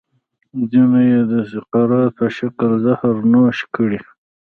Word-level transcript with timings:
ځینو 0.69 0.99
یې 1.11 1.19
د 1.31 1.33
سقراط 1.51 2.09
په 2.17 2.25
شکل 2.37 2.71
زهر 2.85 3.15
نوش 3.31 3.57
کړي. 3.75 3.99